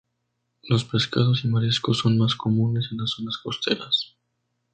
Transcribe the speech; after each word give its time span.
Los 0.63 0.83
pescados 0.83 1.45
y 1.45 1.47
mariscos 1.47 1.99
son 1.99 2.17
más 2.17 2.33
comunes 2.33 2.87
en 2.89 2.97
las 2.97 3.11
zonas 3.11 3.37
costeras. 3.37 4.15